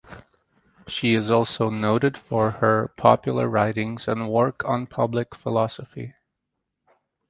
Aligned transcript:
She 0.87 1.13
is 1.13 1.29
also 1.29 1.69
noted 1.69 2.17
for 2.17 2.49
her 2.53 2.87
popular 2.97 3.47
writings 3.47 4.07
and 4.07 4.27
work 4.31 4.67
on 4.67 4.87
public 4.87 5.35
philosophy. 5.35 6.15